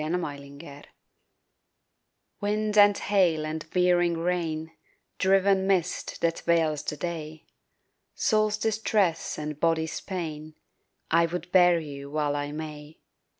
[0.01, 0.83] WHILE I MAY
[2.39, 4.71] WIND and hail and veering rain,
[5.19, 7.45] Driven mist that veils the day,
[8.15, 10.55] Soul's distress and body's pain,
[11.11, 12.97] I would bear you while I may.